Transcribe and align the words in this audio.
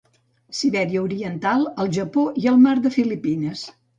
Sibèria 0.59 1.03
oriental, 1.07 1.67
el 1.85 1.93
Japó 1.99 2.25
i 2.45 2.49
el 2.55 2.59
mar 2.65 2.75
de 2.87 2.95
Filipines. 2.99 3.65